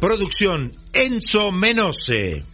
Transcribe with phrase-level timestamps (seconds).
[0.00, 2.44] Producción Enzo Menose.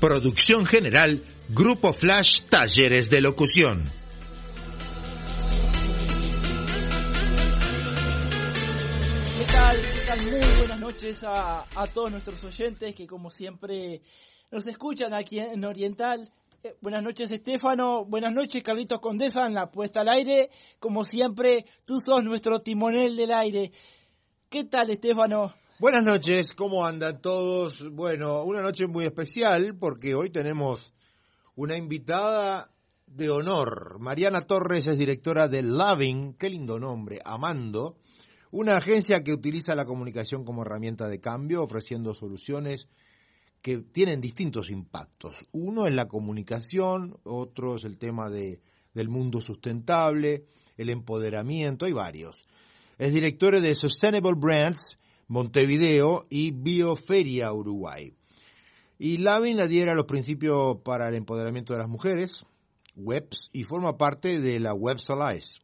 [0.00, 3.92] Producción general Grupo Flash Talleres de Locución.
[9.38, 9.76] ¿Qué tal?
[9.76, 10.22] ¿Qué tal?
[10.22, 14.02] Muy buenas noches a, a todos nuestros oyentes que como siempre
[14.50, 16.28] nos escuchan aquí en Oriental.
[16.60, 20.48] Eh, buenas noches Estefano, buenas noches Carlitos Condesa en la puesta al aire.
[20.80, 23.70] Como siempre, tú sos nuestro timonel del aire.
[24.48, 25.54] ¿Qué tal Estefano?
[25.78, 27.88] Buenas noches, ¿cómo andan todos?
[27.92, 30.92] Bueno, una noche muy especial porque hoy tenemos
[31.54, 32.72] una invitada
[33.06, 34.00] de honor.
[34.00, 37.98] Mariana Torres es directora de Loving, qué lindo nombre, Amando,
[38.50, 42.88] una agencia que utiliza la comunicación como herramienta de cambio, ofreciendo soluciones
[43.62, 45.46] que tienen distintos impactos.
[45.52, 48.60] Uno es la comunicación, otro es el tema de,
[48.94, 50.44] del mundo sustentable,
[50.76, 52.46] el empoderamiento, hay varios.
[52.98, 58.14] Es directora de Sustainable Brands Montevideo y Bioferia Uruguay.
[58.98, 62.46] Y Lavin adhiere a los principios para el empoderamiento de las mujeres,
[62.96, 65.60] WEBS, y forma parte de la WEBS Alliance,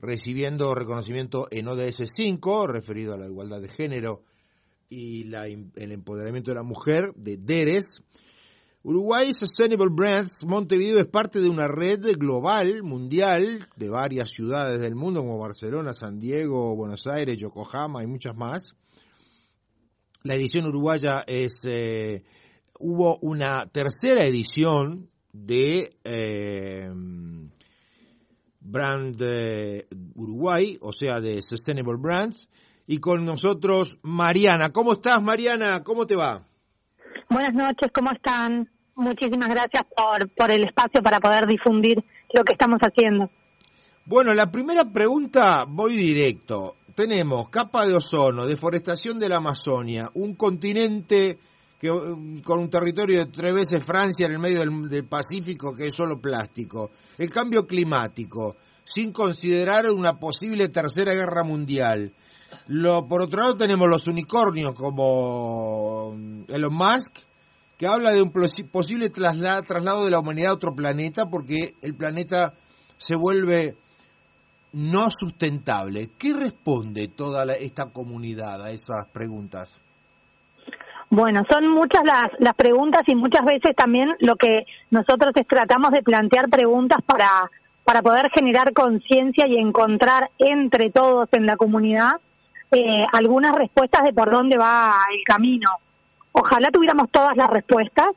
[0.00, 4.24] recibiendo reconocimiento en ODS 5, referido a la igualdad de género
[4.88, 8.02] y la, el empoderamiento de la mujer, de DERES.
[8.82, 14.94] Uruguay Sustainable Brands Montevideo es parte de una red global, mundial, de varias ciudades del
[14.94, 18.76] mundo como Barcelona, San Diego, Buenos Aires, Yokohama y muchas más.
[20.22, 21.64] La edición uruguaya es...
[21.64, 22.24] Eh,
[22.80, 26.90] hubo una tercera edición de eh,
[28.60, 32.48] Brand eh, Uruguay, o sea, de Sustainable Brands,
[32.88, 34.72] y con nosotros Mariana.
[34.72, 35.84] ¿Cómo estás, Mariana?
[35.84, 36.42] ¿Cómo te va?
[37.28, 38.68] Buenas noches, ¿cómo están?
[38.96, 43.30] Muchísimas gracias por, por el espacio para poder difundir lo que estamos haciendo.
[44.06, 46.76] Bueno, la primera pregunta, voy directo.
[46.94, 51.38] Tenemos capa de ozono, deforestación de la Amazonia, un continente
[51.78, 51.90] que,
[52.42, 55.94] con un territorio de tres veces Francia en el medio del, del Pacífico que es
[55.94, 62.14] solo plástico, el cambio climático, sin considerar una posible tercera guerra mundial.
[62.68, 66.14] Lo, por otro lado tenemos los unicornios como
[66.48, 67.18] Elon Musk,
[67.78, 71.94] que habla de un posible traslado, traslado de la humanidad a otro planeta porque el
[71.94, 72.54] planeta
[72.96, 73.76] se vuelve
[74.72, 76.10] no sustentable.
[76.18, 79.70] ¿Qué responde toda la, esta comunidad a esas preguntas?
[81.10, 85.90] Bueno, son muchas las, las preguntas y muchas veces también lo que nosotros es, tratamos
[85.92, 87.50] de plantear preguntas para,
[87.84, 92.20] para poder generar conciencia y encontrar entre todos en la comunidad
[92.70, 95.70] eh, algunas respuestas de por dónde va el camino.
[96.32, 98.08] Ojalá tuviéramos todas las respuestas,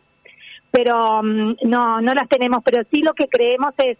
[0.70, 2.64] pero um, no, no las tenemos.
[2.64, 3.98] Pero sí lo que creemos es,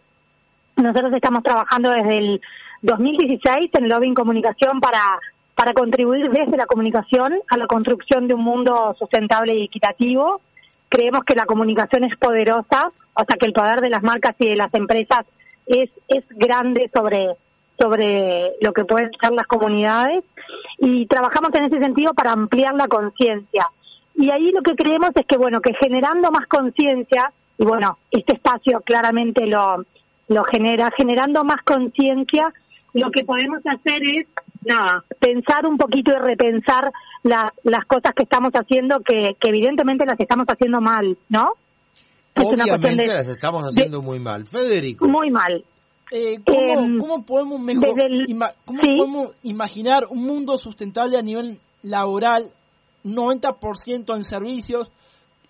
[0.76, 2.42] nosotros estamos trabajando desde el
[2.82, 5.20] 2016 en Lobbying Comunicación para,
[5.56, 10.42] para contribuir desde la comunicación a la construcción de un mundo sustentable y equitativo.
[10.90, 14.50] Creemos que la comunicación es poderosa, o sea que el poder de las marcas y
[14.50, 15.26] de las empresas
[15.66, 17.36] es, es grande sobre,
[17.82, 20.24] sobre lo que pueden ser las comunidades
[20.78, 23.68] y trabajamos en ese sentido para ampliar la conciencia.
[24.16, 28.36] Y ahí lo que creemos es que, bueno, que generando más conciencia, y bueno, este
[28.36, 29.84] espacio claramente lo,
[30.28, 32.54] lo genera, generando más conciencia,
[32.94, 34.28] lo que podemos hacer es,
[34.66, 36.92] nada, pensar un poquito y repensar
[37.24, 41.54] la, las cosas que estamos haciendo, que, que evidentemente las estamos haciendo mal, ¿no?
[42.36, 44.46] Es Obviamente de, las estamos haciendo de, muy mal.
[44.46, 45.08] Federico.
[45.08, 45.64] Muy mal.
[46.12, 48.98] Eh, ¿cómo, eh, ¿cómo, podemos mejor, el, ima, ¿cómo ¿sí?
[48.98, 52.52] podemos imaginar un mundo sustentable a nivel laboral,
[53.06, 54.92] 90% en servicios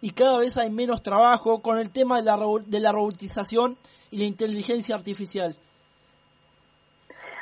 [0.01, 3.75] y cada vez hay menos trabajo con el tema de la, de la robotización
[4.11, 5.55] y la inteligencia artificial?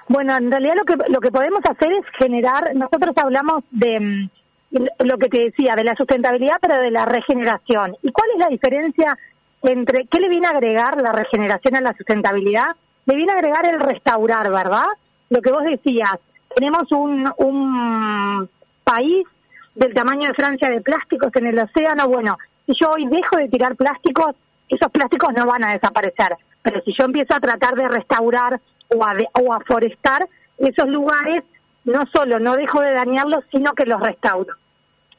[0.08, 4.30] Bueno, en realidad lo que lo que podemos hacer es generar, nosotros hablamos de
[4.72, 7.96] lo que te decía, de la sustentabilidad, pero de la regeneración.
[8.02, 9.18] ¿Y cuál es la diferencia
[9.62, 12.76] entre qué le viene a agregar la regeneración a la sustentabilidad?
[13.10, 14.86] Le viene a agregar el restaurar, ¿verdad?
[15.32, 16.20] Lo que vos decías,
[16.56, 18.48] tenemos un, un
[18.84, 19.26] país
[19.74, 23.50] del tamaño de Francia de plásticos en el océano, bueno, si yo hoy dejo de
[23.50, 24.36] tirar plásticos,
[24.68, 28.62] esos plásticos no van a desaparecer, pero si yo empiezo a tratar de restaurar
[28.96, 30.28] o a, de, o a forestar,
[30.60, 31.42] esos lugares
[31.86, 34.54] no solo no dejo de dañarlos, sino que los restauro.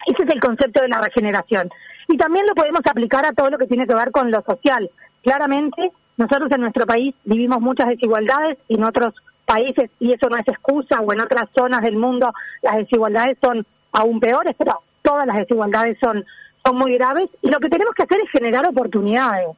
[0.07, 1.69] Ese es el concepto de la regeneración.
[2.07, 4.89] Y también lo podemos aplicar a todo lo que tiene que ver con lo social.
[5.25, 9.15] Claramente, nosotros en nuestro país vivimos muchas desigualdades y en otros
[9.47, 13.67] países, y eso no es excusa, o en otras zonas del mundo las desigualdades son
[13.93, 16.25] aún peores, pero todas las desigualdades son,
[16.65, 17.29] son muy graves.
[17.43, 19.49] Y lo que tenemos que hacer es generar oportunidades.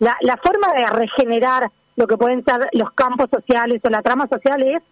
[0.00, 4.28] La, la forma de regenerar lo que pueden ser los campos sociales o la trama
[4.28, 4.82] social es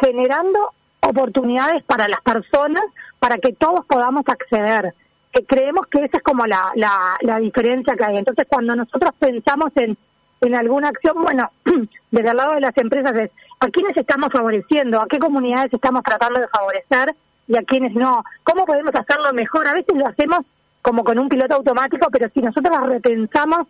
[0.00, 2.82] generando oportunidades para las personas
[3.18, 4.94] para que todos podamos acceder.
[5.32, 8.16] Que creemos que esa es como la, la, la diferencia que hay.
[8.16, 9.96] Entonces, cuando nosotros pensamos en,
[10.40, 11.50] en alguna acción, bueno,
[12.10, 16.02] desde el lado de las empresas es a quiénes estamos favoreciendo, a qué comunidades estamos
[16.02, 17.14] tratando de favorecer
[17.46, 18.24] y a quiénes no.
[18.44, 19.68] ¿Cómo podemos hacerlo mejor?
[19.68, 20.40] A veces lo hacemos
[20.82, 23.66] como con un piloto automático, pero si nosotros repensamos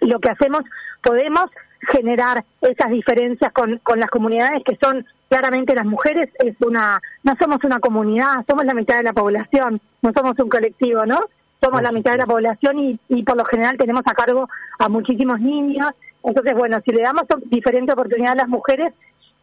[0.00, 0.62] lo que hacemos,
[1.02, 1.44] podemos
[1.92, 7.34] generar esas diferencias con, con las comunidades que son claramente las mujeres es una no
[7.38, 11.20] somos una comunidad somos la mitad de la población no somos un colectivo no
[11.60, 14.48] somos la mitad de la población y, y por lo general tenemos a cargo
[14.78, 15.88] a muchísimos niños.
[16.22, 18.92] Entonces bueno si le damos diferente oportunidad a las mujeres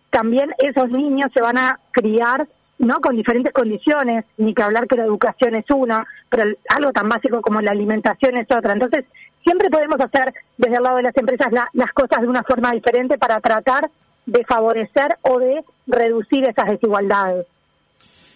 [0.10, 4.98] también esos niños se van a criar no con diferentes condiciones ni que hablar que
[4.98, 8.74] la educación es una pero algo tan básico como la alimentación es otra.
[8.74, 9.06] Entonces
[9.44, 13.18] siempre podemos hacer desde el lado de las empresas las cosas de una forma diferente
[13.18, 13.89] para tratar
[14.25, 17.45] de favorecer o de reducir esas desigualdades.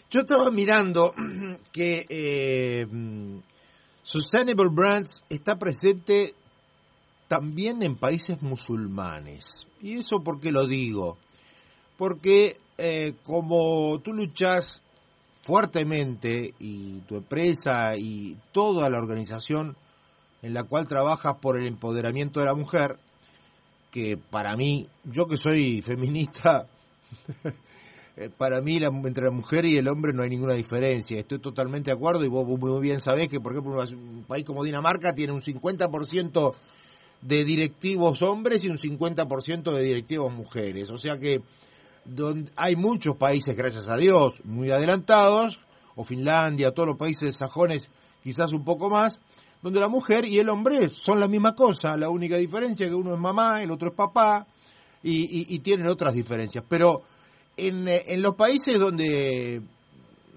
[0.09, 1.13] Yo estaba mirando
[1.71, 2.88] que eh,
[4.07, 6.33] Sustainable Brands está presente
[7.27, 9.68] también en países musulmanes.
[9.81, 11.18] ¿Y eso por qué lo digo?
[11.98, 14.81] Porque eh, como tú luchas
[15.44, 19.75] fuertemente y tu empresa y toda la organización
[20.42, 22.98] en la cual trabajas por el empoderamiento de la mujer,
[23.92, 26.69] que para mí, yo que soy feminista,
[28.37, 31.19] para mí entre la mujer y el hombre no hay ninguna diferencia.
[31.19, 34.63] Estoy totalmente de acuerdo y vos muy bien sabés que, por ejemplo, un país como
[34.63, 36.55] Dinamarca tiene un 50%
[37.21, 40.89] de directivos hombres y un 50% de directivos mujeres.
[40.89, 41.41] O sea que
[42.55, 45.59] hay muchos países, gracias a Dios, muy adelantados,
[45.95, 47.89] o Finlandia, todos los países sajones
[48.23, 49.21] quizás un poco más,
[49.61, 52.95] donde la mujer y el hombre son la misma cosa, la única diferencia es que
[52.95, 54.47] uno es mamá, el otro es papá,
[55.03, 56.63] y, tienen otras diferencias.
[56.67, 57.03] Pero
[57.57, 59.62] en, eh, en, los países donde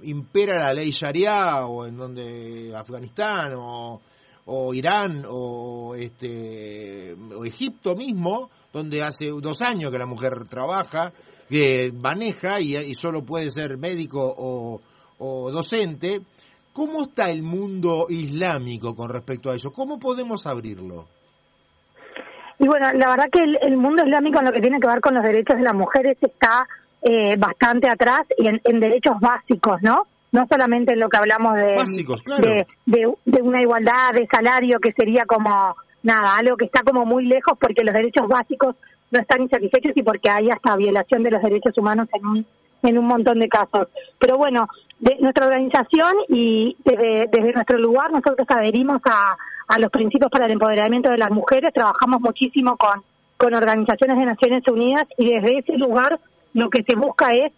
[0.02, 4.00] impera la ley Sharia, o en donde Afganistán, o,
[4.46, 11.12] o Irán, o, este, o Egipto mismo, donde hace dos años que la mujer trabaja,
[11.48, 14.80] que maneja y, solo puede ser médico o,
[15.18, 16.22] o docente,
[16.72, 19.72] ¿Cómo está el mundo islámico con respecto a eso?
[19.72, 21.06] ¿Cómo podemos abrirlo?
[22.58, 25.14] Y bueno, la verdad que el, mundo islámico en lo que tiene que ver con
[25.14, 26.68] los derechos de las mujeres está
[27.02, 30.06] eh, bastante atrás y en, derechos básicos, ¿no?
[30.32, 31.74] No solamente en lo que hablamos de,
[32.86, 37.26] de, de, una igualdad de salario que sería como, nada, algo que está como muy
[37.26, 38.76] lejos porque los derechos básicos
[39.10, 42.46] no están insatisfechos y porque hay hasta violación de los derechos humanos en un,
[42.82, 43.88] en un montón de casos.
[44.18, 44.68] Pero bueno,
[45.00, 49.36] de nuestra organización y desde, desde nuestro lugar nosotros adherimos a,
[49.68, 53.02] a los principios para el empoderamiento de las mujeres, trabajamos muchísimo con,
[53.36, 56.20] con organizaciones de Naciones Unidas y desde ese lugar
[56.54, 57.52] lo que se busca es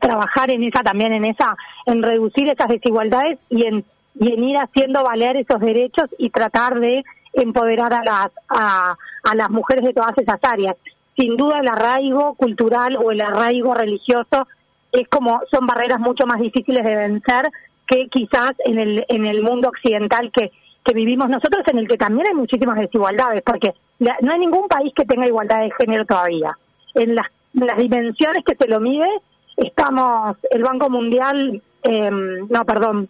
[0.00, 3.84] trabajar en esa también en esa en reducir esas desigualdades y en
[4.18, 8.96] y en ir haciendo valer esos derechos y tratar de empoderar a las a,
[9.34, 10.76] las mujeres de todas esas áreas.
[11.16, 14.46] Sin duda el arraigo cultural o el arraigo religioso
[14.92, 17.50] es como son barreras mucho más difíciles de vencer
[17.86, 20.50] que quizás en el en el mundo occidental que
[20.84, 24.92] que vivimos nosotros en el que también hay muchísimas desigualdades porque no hay ningún país
[24.94, 26.56] que tenga igualdad de género todavía.
[26.94, 27.26] En las,
[27.64, 29.08] las dimensiones que se lo mide
[29.56, 33.08] estamos el Banco Mundial eh, no perdón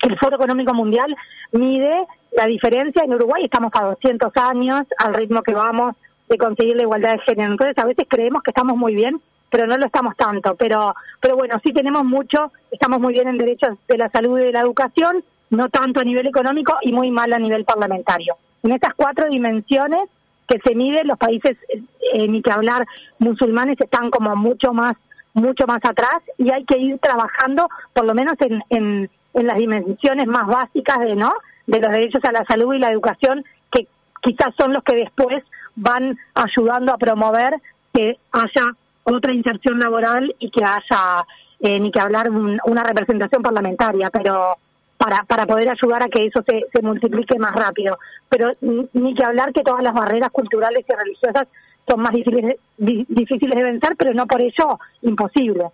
[0.00, 1.14] el Foro Económico Mundial
[1.52, 2.06] mide
[2.36, 5.94] la diferencia en Uruguay estamos a 200 años al ritmo que vamos
[6.28, 9.20] de conseguir la igualdad de género entonces a veces creemos que estamos muy bien
[9.52, 10.56] pero no lo estamos tanto.
[10.56, 14.44] Pero, pero bueno, sí tenemos mucho, estamos muy bien en derechos de la salud y
[14.44, 18.34] de la educación, no tanto a nivel económico y muy mal a nivel parlamentario.
[18.62, 20.08] En estas cuatro dimensiones
[20.48, 22.86] que se miden, los países, eh, ni que hablar,
[23.18, 24.96] musulmanes están como mucho más
[25.34, 29.56] mucho más atrás y hay que ir trabajando por lo menos en, en, en las
[29.56, 31.32] dimensiones más básicas de no
[31.66, 33.86] de los derechos a la salud y la educación que
[34.20, 35.42] quizás son los que después
[35.74, 37.54] van ayudando a promover
[37.94, 38.72] que haya
[39.04, 41.24] otra inserción laboral y que haya
[41.60, 44.56] eh, ni que hablar una representación parlamentaria, pero
[45.02, 47.98] para, para poder ayudar a que eso se, se multiplique más rápido.
[48.28, 51.48] Pero ni que hablar que todas las barreras culturales y religiosas
[51.88, 55.64] son más difíciles, difíciles de vencer, pero no por ello imposible.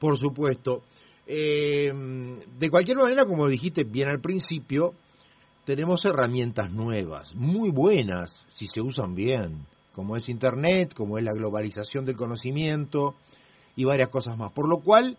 [0.00, 0.82] Por supuesto.
[1.24, 1.92] Eh,
[2.58, 4.94] de cualquier manera, como dijiste bien al principio,
[5.64, 11.32] tenemos herramientas nuevas, muy buenas, si se usan bien, como es Internet, como es la
[11.32, 13.14] globalización del conocimiento
[13.76, 14.50] y varias cosas más.
[14.50, 15.16] Por lo cual,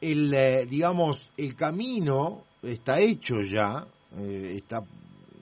[0.00, 3.86] el, eh, digamos, el camino está hecho ya,
[4.18, 4.84] eh, está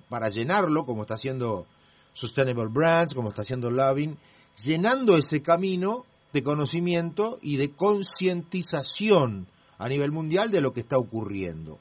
[0.09, 1.67] para llenarlo, como está haciendo
[2.13, 4.17] Sustainable Brands, como está haciendo Loving,
[4.65, 9.47] llenando ese camino de conocimiento y de concientización
[9.79, 11.79] a nivel mundial de lo que está ocurriendo.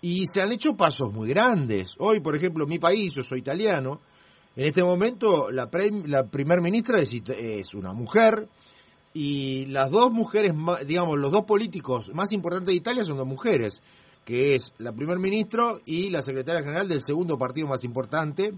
[0.00, 1.94] Y se han hecho pasos muy grandes.
[1.98, 4.00] Hoy, por ejemplo, mi país, yo soy italiano,
[4.54, 5.68] en este momento la,
[6.06, 8.48] la primer ministra es, es, una mujer
[9.18, 10.52] y las dos mujeres,
[10.86, 13.80] digamos, los dos políticos más importantes de Italia son dos mujeres,
[14.26, 18.52] que es la primer ministro y la secretaria general del segundo partido más importante,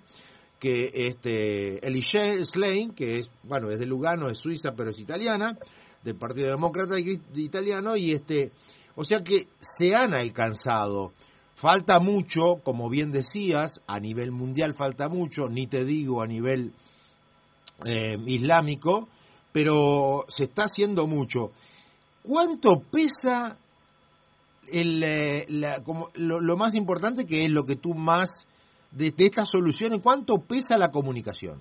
[0.58, 5.56] que este Elisha Slein, que es, bueno, es de Lugano, es suiza, pero es italiana,
[6.02, 8.50] del Partido Demócrata Italiano, y este,
[8.96, 11.12] o sea que se han alcanzado.
[11.54, 16.72] Falta mucho, como bien decías, a nivel mundial falta mucho, ni te digo a nivel
[17.84, 19.08] eh, islámico,
[19.58, 21.50] pero se está haciendo mucho.
[22.22, 23.56] ¿Cuánto pesa
[24.72, 25.46] el, eh,
[25.84, 28.46] como, lo, más importante que es lo que tú más
[28.92, 31.58] de, estas soluciones, ¿cuánto pesa la comunicación?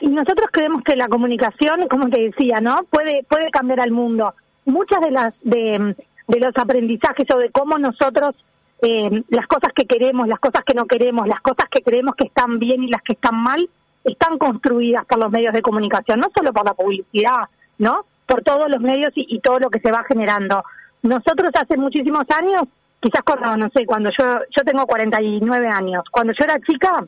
[0.00, 2.84] Y nosotros creemos que la comunicación, como te decía, ¿no?
[2.88, 4.32] Puede puede cambiar al mundo.
[4.64, 5.94] Muchas de las de,
[6.26, 8.34] los aprendizajes o de cómo nosotros
[8.80, 12.28] eh, las cosas que queremos, las cosas que no queremos, las cosas que creemos que
[12.28, 13.68] están bien y las que están mal,
[14.04, 18.04] están construidas por los medios de comunicación, no solo por la publicidad, ¿no?
[18.26, 20.64] Por todos los medios y, todo lo que se va generando.
[21.02, 22.64] Nosotros hace muchísimos años
[23.00, 27.04] quizás cuando, no sé, cuando yo, yo tengo 49 años, cuando yo era chica,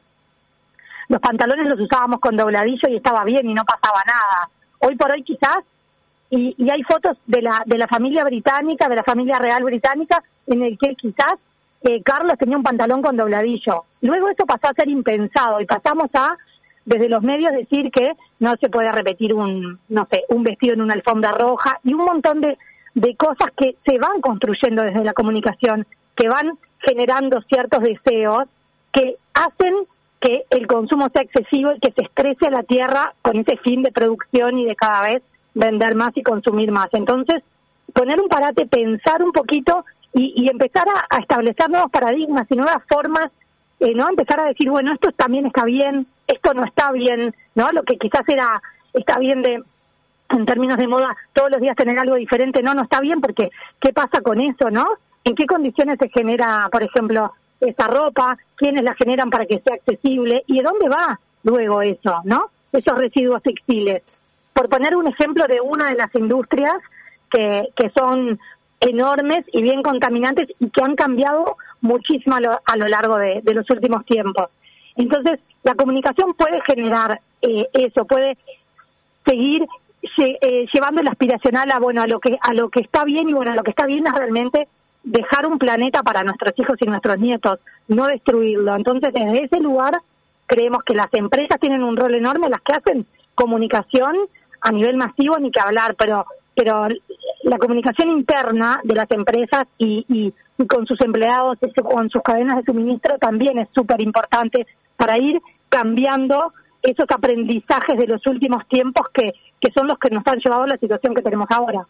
[1.08, 4.48] los pantalones los usábamos con dobladillo y estaba bien y no pasaba nada.
[4.78, 5.58] Hoy por hoy quizás,
[6.30, 10.22] y, y hay fotos de la, de la familia británica, de la familia real británica,
[10.46, 11.34] en el que quizás
[11.82, 13.84] eh, Carlos tenía un pantalón con dobladillo.
[14.00, 16.36] Luego eso pasó a ser impensado y pasamos a,
[16.84, 20.82] desde los medios, decir que no se puede repetir un, no sé, un vestido en
[20.82, 22.58] una alfombra roja y un montón de,
[22.94, 25.86] de cosas que se van construyendo desde la comunicación,
[26.16, 28.48] que van generando ciertos deseos
[28.92, 29.74] que hacen
[30.20, 33.82] que el consumo sea excesivo y que se estrese a la tierra con ese fin
[33.82, 35.22] de producción y de cada vez
[35.54, 36.88] vender más y consumir más.
[36.92, 37.42] Entonces,
[37.92, 39.84] poner un parate, pensar un poquito
[40.14, 43.32] y, empezar a, establecer nuevos paradigmas y nuevas formas,
[43.82, 44.08] eh, ¿no?
[44.08, 47.66] Empezar a decir, bueno, esto también está bien, esto no está bien, ¿no?
[47.72, 48.62] Lo que quizás era,
[48.92, 49.60] está bien de
[50.30, 53.50] en términos de moda, todos los días tener algo diferente, no, no está bien porque
[53.80, 54.86] ¿qué pasa con eso, no?
[55.24, 58.38] ¿En qué condiciones se genera, por ejemplo, esa ropa?
[58.54, 60.44] ¿Quiénes la generan para que sea accesible?
[60.46, 62.46] ¿Y de dónde va luego eso, no?
[62.72, 64.04] Esos residuos textiles.
[64.52, 66.76] Por poner un ejemplo de una de las industrias
[67.30, 68.38] que, que son
[68.82, 73.42] enormes y bien contaminantes y que han cambiado muchísimo a lo, a lo largo de,
[73.54, 74.48] los últimos tiempos.
[74.96, 78.36] Entonces, la comunicación puede generar eh, eso, puede
[79.24, 79.66] seguir
[80.18, 83.32] eh, llevando el aspiracional a bueno a lo que a lo que está bien y
[83.32, 84.66] bueno a lo que está bien es realmente
[85.04, 88.74] dejar un planeta para nuestros hijos y nuestros nietos, no destruirlo.
[88.74, 89.96] Entonces, desde ese lugar
[90.46, 94.16] creemos que las empresas tienen un rol enorme, las que hacen comunicación
[94.60, 96.88] a nivel masivo ni que hablar, pero pero
[97.52, 100.32] la comunicación interna de las empresas y, y,
[100.66, 104.66] con sus empleados, con sus cadenas de suministro también es súper importante
[104.96, 109.32] para ir cambiando esos aprendizajes de los últimos tiempos que,
[109.74, 111.86] son los que nos han llevado a la situación que tenemos ahora.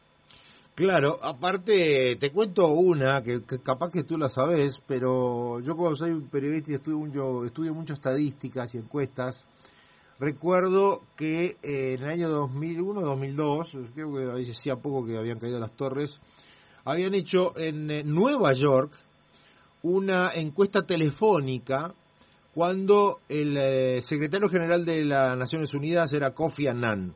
[0.75, 6.11] Claro, aparte te cuento una que, capaz que tú la sabes, pero yo como soy
[6.11, 9.47] un periodista y estudio mucho, estudio mucho estadísticas y encuestas,
[10.23, 15.59] recuerdo que eh, en el año 2001-2002, creo que ahí decía poco que habían caído
[15.59, 16.13] las torres,
[16.85, 18.93] habían hecho en eh, Nueva York
[19.83, 21.93] una encuesta telefónica
[22.55, 27.15] cuando el eh, secretario general de las Naciones Unidas era Kofi Annan.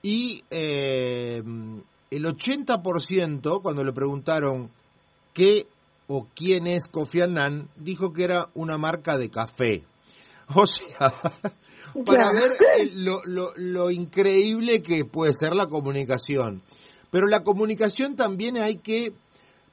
[0.00, 1.44] Y el
[2.10, 4.70] 80%, cuando le preguntaron
[5.34, 5.66] qué
[6.06, 9.84] o quién es Kofi Annan, dijo que era una marca de café.
[10.54, 11.14] O sea,
[12.04, 12.52] para ver
[12.94, 16.62] lo, lo, lo increíble que puede ser la comunicación.
[17.10, 19.12] Pero la comunicación también hay que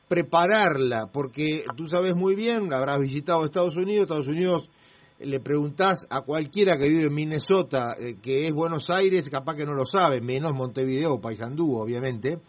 [0.08, 4.70] prepararla, porque tú sabes muy bien, habrás visitado Estados Unidos, Estados Unidos
[5.20, 9.66] le preguntás a cualquiera que vive en Minnesota, eh, que es Buenos Aires, capaz que
[9.66, 12.40] no lo sabe, menos Montevideo, Paysandú, obviamente,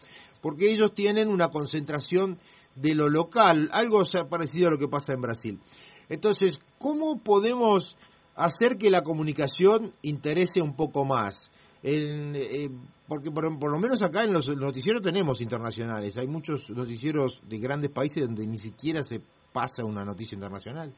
[0.41, 2.39] porque ellos tienen una concentración
[2.75, 5.61] de lo local, algo parecido a lo que pasa en Brasil.
[6.09, 7.97] Entonces, ¿cómo podemos
[8.37, 11.51] hacer que la comunicación interese un poco más?
[11.85, 12.71] eh,
[13.09, 17.91] porque por, lo menos acá en los noticieros tenemos internacionales, hay muchos noticieros de grandes
[17.91, 19.21] países donde ni siquiera se
[19.53, 20.93] pasa una noticia internacional.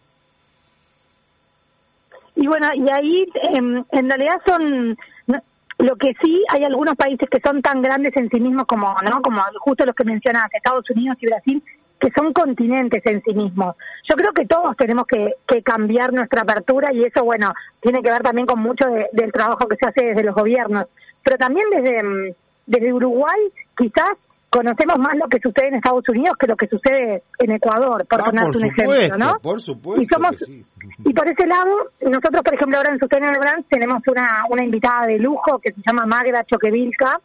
[2.36, 3.26] Y bueno, y ahí
[3.56, 4.96] em, en realidad son
[5.78, 9.20] lo que sí hay algunos países que son tan grandes en sí mismos como no
[9.20, 11.62] como justo los que mencionas Estados Unidos y Brasil
[12.04, 13.76] que son continentes en sí mismos.
[14.06, 18.10] Yo creo que todos tenemos que, que cambiar nuestra apertura y eso, bueno, tiene que
[18.10, 20.86] ver también con mucho del trabajo que se hace desde los gobiernos.
[21.22, 22.34] Pero también desde, mm,
[22.66, 23.40] desde Uruguay,
[23.74, 24.18] quizás
[24.50, 28.20] conocemos más lo que sucede en Estados Unidos que lo que sucede en Ecuador, por
[28.20, 29.38] ah, poner un ejemplo, ¿no?
[29.40, 30.02] Por supuesto.
[30.02, 30.36] Y, somos,
[31.06, 35.06] y por ese lado, nosotros, por ejemplo, ahora en Sustainable Brands tenemos una, una invitada
[35.06, 37.18] de lujo que se llama Magda Choquevilca,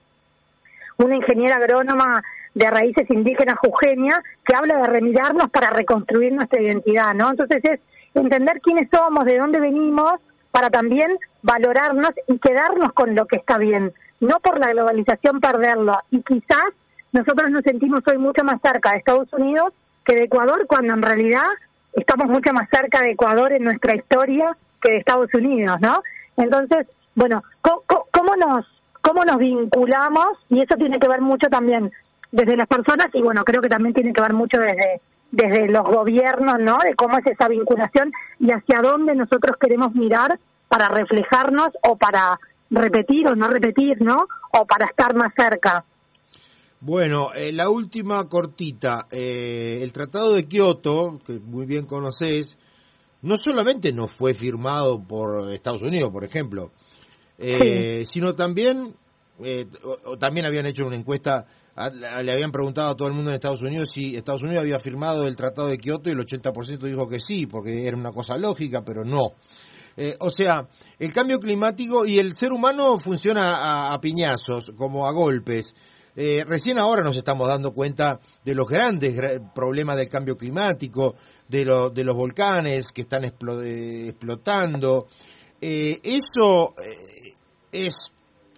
[0.98, 7.14] una ingeniera agrónoma de raíces indígenas jujeña, que habla de remirarnos para reconstruir nuestra identidad,
[7.14, 7.30] ¿no?
[7.30, 7.80] Entonces es
[8.14, 10.14] entender quiénes somos, de dónde venimos,
[10.52, 15.94] para también valorarnos y quedarnos con lo que está bien, no por la globalización perderlo.
[16.12, 16.74] Y quizás
[17.12, 19.74] nosotros nos sentimos hoy mucho más cerca de Estados Unidos
[20.06, 21.46] que de Ecuador, cuando en realidad
[21.94, 26.02] estamos mucho más cerca de Ecuador en nuestra historia que de Estados Unidos, ¿no?
[26.38, 28.66] Entonces, bueno, ¿cómo, nos
[29.02, 30.38] cómo nos vinculamos?
[30.50, 31.92] Y eso tiene que ver mucho también
[32.32, 35.84] desde las personas y bueno, creo que también tiene que ver mucho desde desde los
[35.84, 36.78] gobiernos, ¿no?
[36.84, 42.40] De cómo es esa vinculación y hacia dónde nosotros queremos mirar para reflejarnos o para
[42.70, 44.18] repetir o no repetir, ¿no?
[44.54, 45.86] O para estar más cerca.
[46.82, 49.08] Bueno, eh, la última cortita.
[49.12, 52.58] Eh, el Tratado de Kioto, que muy bien conoces,
[53.22, 56.72] no solamente no fue firmado por Estados Unidos, por ejemplo,
[57.38, 58.96] eh, sino también,
[60.20, 61.46] también habían hecho una encuesta,
[61.94, 65.28] le habían preguntado a todo el mundo en Estados Unidos si Estados Unidos había firmado
[65.28, 68.84] el Tratado de Kioto y el 80% dijo que sí, porque era una cosa lógica,
[68.84, 69.34] pero no.
[70.20, 70.68] o sea,
[70.98, 75.74] el cambio climático y el ser humano funciona a piñazos, como a golpes.
[76.22, 81.16] Eh, recién ahora nos estamos dando cuenta de los grandes problemas del cambio climático,
[81.48, 81.64] de,
[81.94, 85.08] de los volcanes que están eh, explotando.
[85.62, 86.72] Eh, eso
[87.72, 88.12] es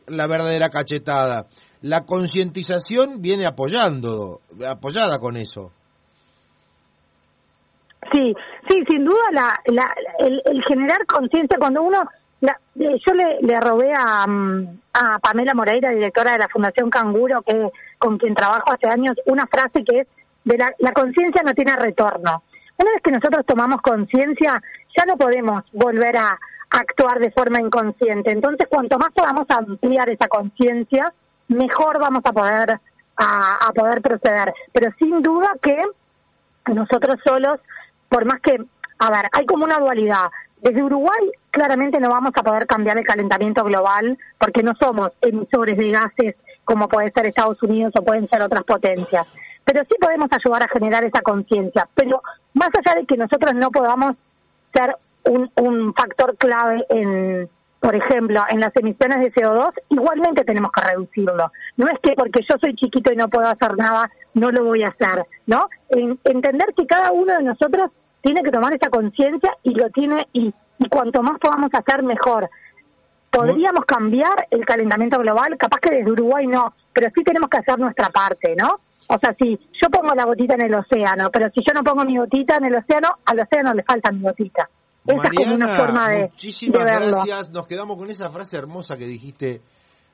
[0.08, 1.48] la verdadera cachetada.
[1.82, 5.72] La concientización viene apoyando, apoyada con eso.
[8.13, 8.36] Sí,
[8.70, 12.02] sí, sin duda la, el generar conciencia cuando uno
[12.41, 16.89] la, eh, yo le, le robé a, mm, a, Pamela Moreira, directora de la Fundación
[16.89, 20.08] Canguro, que con quien trabajo hace años, una frase que es
[20.44, 22.44] de la, la conciencia no tiene retorno.
[22.78, 24.60] Una vez que nosotros tomamos conciencia,
[24.98, 26.38] ya no podemos volver a,
[26.74, 28.32] actuar de forma inconsciente.
[28.32, 31.12] Entonces, cuanto más podamos ampliar esa conciencia,
[31.52, 32.80] mejor vamos a poder
[33.18, 34.54] a, poder proceder.
[34.74, 35.78] Pero sin duda que
[36.74, 37.60] nosotros solos,
[38.10, 38.58] por más que,
[39.00, 40.30] a ver, hay como una dualidad.
[40.62, 45.78] Desde Uruguay claramente no vamos a poder cambiar el calentamiento global porque no somos emisores
[45.78, 49.28] de gases como puede ser Estados Unidos o pueden ser otras potencias.
[49.66, 51.88] Pero sí podemos ayudar a generar esa conciencia.
[51.96, 52.22] Pero
[52.54, 54.16] más allá de que nosotros no podamos
[54.74, 57.50] ser un, un factor clave en,
[57.82, 61.52] por ejemplo, en las emisiones de CO2, igualmente tenemos que reducirlo.
[61.78, 64.84] No es que porque yo soy chiquito y no puedo hacer nada, no lo voy
[64.84, 65.67] a hacer, ¿no?
[65.89, 67.89] entender que cada uno de nosotros
[68.22, 70.54] tiene que tomar esa conciencia y lo tiene y,
[70.89, 72.50] cuanto más podamos hacer mejor.
[73.32, 77.80] Podríamos cambiar el calentamiento global, capaz que desde Uruguay no, pero sí tenemos que hacer
[77.80, 78.80] nuestra parte, ¿no?
[79.08, 82.06] O sea, si yo pongo la gotita en el océano, pero si yo no pongo
[82.06, 84.70] mi gotita en el océano, al océano le falta mi gotita.
[85.06, 87.52] Esa es como una forma de, muchísimas gracias.
[87.52, 89.62] Nos quedamos con esa frase hermosa que dijiste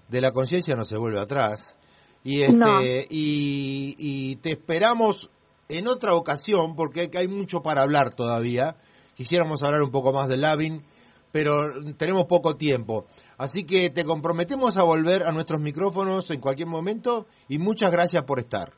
[0.07, 1.77] de la conciencia no se vuelve atrás.
[2.23, 5.29] Y este y, y te esperamos
[5.69, 8.75] en otra ocasión, porque hay mucho para hablar todavía.
[9.15, 10.83] Quisiéramos hablar un poco más de Lavin,
[11.31, 13.05] pero tenemos poco tiempo.
[13.37, 18.23] Así que te comprometemos a volver a nuestros micrófonos en cualquier momento y muchas gracias
[18.23, 18.71] por estar.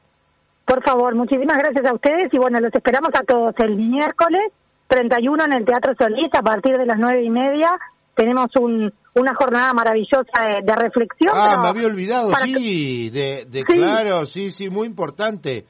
[0.65, 4.51] Por favor, muchísimas gracias a ustedes y bueno, los esperamos a todos el miércoles
[4.89, 7.69] 31 en el Teatro Solís a partir de las nueve y media.
[8.15, 11.31] Tenemos un, una jornada maravillosa de, reflexión.
[11.33, 15.65] Ah, me había olvidado, sí, de, de claro, sí, sí, muy importante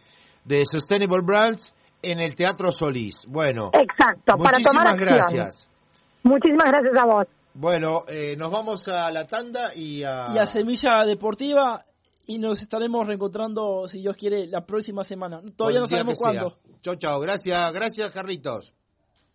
[0.46, 3.26] de Sustainable Brands en el Teatro Solís.
[3.28, 5.70] Bueno, exacto, muchísimas gracias.
[6.24, 7.28] Muchísimas gracias a vos.
[7.54, 10.28] Bueno, eh, nos vamos a la tanda y a...
[10.34, 11.84] Y a Semilla Deportiva
[12.26, 15.42] y nos estaremos reencontrando, si Dios quiere, la próxima semana.
[15.56, 16.58] Todavía no sabemos cuándo.
[16.82, 17.20] Chao, chao.
[17.20, 18.74] Gracias, gracias, Carlitos.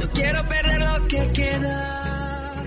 [0.00, 2.64] No quiero perder lo que queda.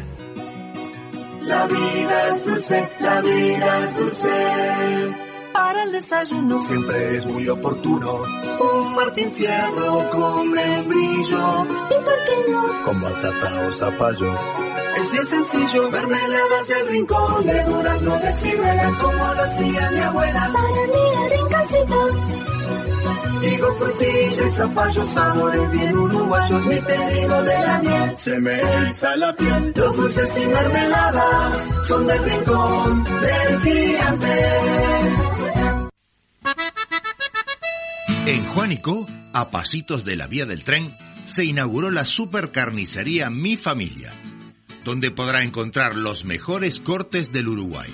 [1.41, 5.24] La vida es dulce, la vida es dulce.
[5.56, 8.22] Para el desayuno Siempre es muy oportuno.
[8.60, 11.65] Un Martín Fierro con membrillo.
[11.65, 12.84] ¿Y por qué no?
[12.84, 14.38] Con batata o zapallo.
[14.98, 20.52] Es bien sencillo, mermeladas del rincón de durazno de ciruela, como lo hacía mi abuela.
[20.54, 22.36] Para mí el rinconcito.
[23.41, 28.18] Digo frutilla y zapallo, sabores bien uruguayos, mi pedido de la miel.
[28.18, 35.24] Se me eriza la piel, los dulces y mermeladas son del rincón del gigante.
[38.27, 40.91] En Juanico, a pasitos de la vía del tren,
[41.25, 44.15] se inauguró la supercarnicería Mi Familia,
[44.83, 47.93] donde podrá encontrar los mejores cortes del Uruguay.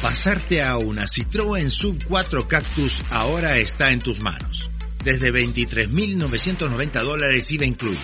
[0.02, 4.68] Pasarte a una Citroën Sub 4 Cactus ahora está en tus manos.
[5.04, 8.00] Desde 23.990 dólares IVA incluido.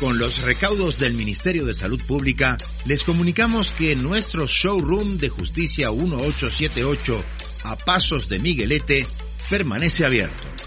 [0.00, 2.56] Con los recaudos del Ministerio de Salud Pública,
[2.86, 7.24] les comunicamos que nuestro showroom de justicia 1878
[7.62, 9.06] a pasos de Miguelete
[9.48, 10.57] permanece abierto.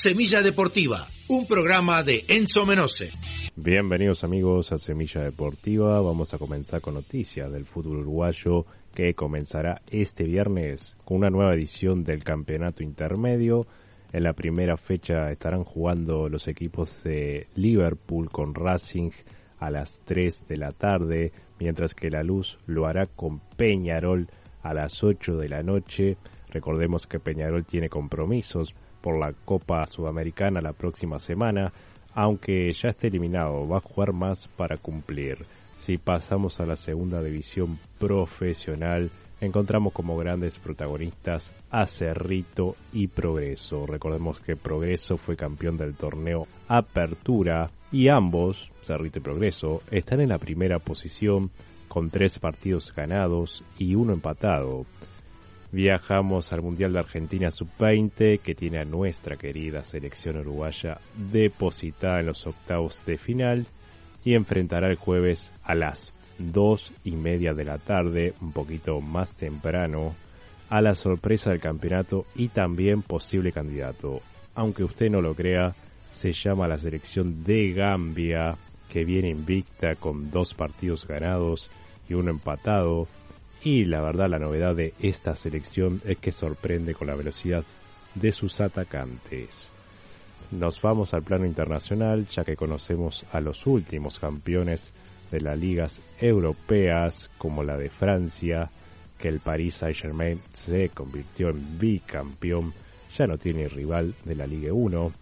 [0.00, 3.10] Semilla Deportiva, un programa de Enzo Menose.
[3.56, 6.00] Bienvenidos amigos a Semilla Deportiva.
[6.00, 11.52] Vamos a comenzar con noticias del fútbol uruguayo que comenzará este viernes con una nueva
[11.52, 13.66] edición del campeonato intermedio.
[14.12, 19.10] En la primera fecha estarán jugando los equipos de Liverpool con Racing
[19.58, 24.28] a las 3 de la tarde, mientras que La Luz lo hará con Peñarol
[24.62, 26.18] a las 8 de la noche.
[26.50, 31.72] Recordemos que Peñarol tiene compromisos por la Copa Sudamericana la próxima semana,
[32.14, 35.46] aunque ya esté eliminado, va a jugar más para cumplir.
[35.78, 43.86] Si pasamos a la segunda división profesional, encontramos como grandes protagonistas a Cerrito y Progreso.
[43.86, 50.30] Recordemos que Progreso fue campeón del torneo Apertura y ambos, Cerrito y Progreso, están en
[50.30, 51.50] la primera posición
[51.88, 54.84] con tres partidos ganados y uno empatado.
[55.70, 60.98] Viajamos al Mundial de Argentina Sub-20 que tiene a nuestra querida selección uruguaya
[61.30, 63.66] depositada en los octavos de final
[64.24, 69.30] y enfrentará el jueves a las dos y media de la tarde, un poquito más
[69.32, 70.14] temprano,
[70.70, 74.20] a la sorpresa del campeonato y también posible candidato.
[74.54, 75.74] Aunque usted no lo crea,
[76.14, 78.56] se llama la selección de Gambia,
[78.88, 81.70] que viene invicta con dos partidos ganados
[82.08, 83.06] y uno empatado.
[83.62, 87.64] Y la verdad la novedad de esta selección es que sorprende con la velocidad
[88.14, 89.68] de sus atacantes.
[90.50, 94.92] Nos vamos al plano internacional ya que conocemos a los últimos campeones
[95.30, 98.70] de las ligas europeas como la de Francia,
[99.18, 102.72] que el Paris Saint-Germain se convirtió en bicampeón,
[103.16, 105.12] ya no tiene rival de la Liga 1.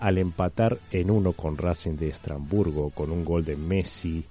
[0.00, 4.24] al empatar en uno con Racing de Estrasburgo con un gol de Messi,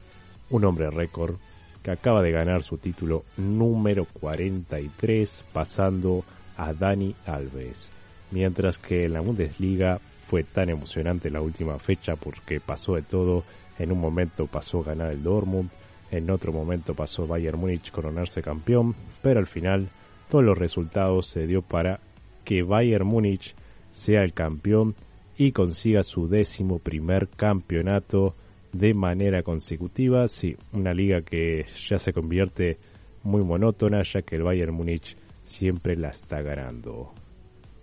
[0.49, 1.38] un hombre récord
[1.84, 6.24] que acaba de ganar su título número 43 pasando
[6.58, 7.91] a Dani Alves.
[8.32, 13.43] Mientras que en la Bundesliga fue tan emocionante la última fecha porque pasó de todo.
[13.78, 15.69] En un momento pasó a ganar el Dortmund,
[16.12, 19.89] en otro momento pasó Bayern Múnich coronarse campeón, pero al final
[20.30, 22.00] todos los resultados se dio para
[22.46, 23.56] que Bayern Múnich
[23.93, 24.96] sea el campeón
[25.38, 28.36] y consiga su décimo primer campeonato
[28.73, 30.27] de manera consecutiva.
[30.27, 32.77] Sí, una liga que ya se convierte
[33.23, 37.13] muy monótona ya que el Bayern Múnich siempre la está ganando.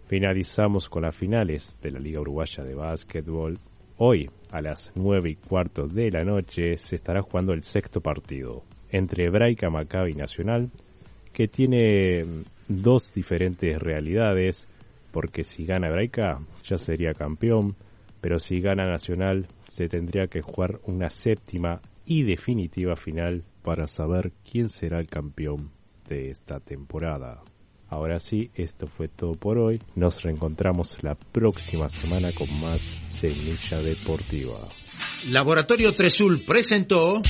[0.08, 3.58] Finalizamos con las finales de la Liga Uruguaya de Básquetbol.
[3.98, 8.64] Hoy, a las 9 y cuarto de la noche, se estará jugando el sexto partido
[8.90, 10.70] entre Hebraica Maccabi Nacional,
[11.32, 12.24] que tiene
[12.66, 14.66] dos diferentes realidades,
[15.12, 17.76] porque si gana Hebraica ya sería campeón,
[18.20, 24.32] pero si gana Nacional se tendría que jugar una séptima y definitiva final para saber
[24.50, 25.70] quién será el campeón
[26.08, 27.42] de esta temporada.
[27.88, 29.80] Ahora sí, esto fue todo por hoy.
[29.96, 34.58] Nos reencontramos la próxima semana con más Semilla Deportiva.
[35.28, 37.20] Laboratorio Tresul presentó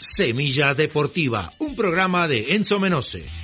[0.00, 3.43] Semilla Deportiva, un programa de Enzo Menose.